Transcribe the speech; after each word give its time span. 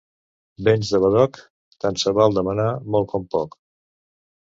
Béns 0.69 0.91
de 0.93 1.01
badoc, 1.03 1.37
tant 1.85 2.01
se 2.07 2.17
val 2.23 2.41
demanar 2.41 2.69
molt 2.97 3.15
com 3.15 3.33
poc. 3.39 3.59